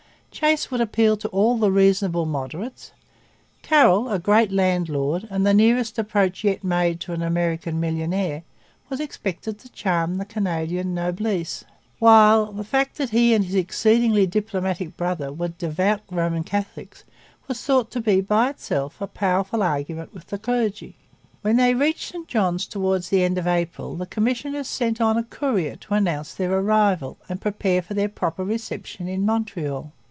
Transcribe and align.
Chase 0.33 0.71
would 0.71 0.79
appeal 0.79 1.17
to 1.17 1.27
all 1.27 1.57
the 1.57 1.69
reasonable 1.73 2.25
'moderates.' 2.25 2.93
Carroll, 3.61 4.07
a 4.09 4.17
great 4.17 4.49
landlord 4.49 5.27
and 5.29 5.45
the 5.45 5.53
nearest 5.53 5.99
approach 5.99 6.45
yet 6.45 6.63
made 6.63 7.01
to 7.01 7.11
an 7.11 7.21
American 7.21 7.81
millionaire, 7.81 8.43
was 8.87 9.01
expected 9.01 9.59
to 9.59 9.69
charm 9.69 10.17
the 10.17 10.23
Canadian 10.25 10.93
noblesse; 10.93 11.65
while 11.99 12.53
the 12.53 12.63
fact 12.63 12.95
that 12.97 13.09
he 13.09 13.33
and 13.33 13.43
his 13.43 13.55
exceedingly 13.55 14.25
diplomatic 14.25 14.95
brother 14.95 15.33
were 15.33 15.49
devout 15.49 15.99
Roman 16.09 16.45
Catholics 16.45 17.03
was 17.49 17.61
thought 17.61 17.91
to 17.91 17.99
be 17.99 18.21
by 18.21 18.49
itself 18.51 19.01
a 19.01 19.07
powerful 19.07 19.61
argument 19.61 20.13
with 20.13 20.27
the 20.27 20.37
clergy. 20.39 20.95
When 21.41 21.57
they 21.57 21.73
reached 21.73 22.13
St 22.13 22.29
Johns 22.29 22.65
towards 22.67 23.09
the 23.09 23.21
end 23.21 23.37
of 23.37 23.47
April 23.47 23.97
the 23.97 24.05
commissioners 24.05 24.69
sent 24.69 25.01
on 25.01 25.17
a 25.17 25.23
courier 25.23 25.75
to 25.75 25.93
announce 25.93 26.33
their 26.33 26.57
arrival 26.57 27.17
and 27.27 27.41
prepare 27.41 27.81
for 27.81 27.95
their 27.95 28.09
proper 28.09 28.45
reception 28.45 29.09
in 29.09 29.25
Montreal. 29.25 29.91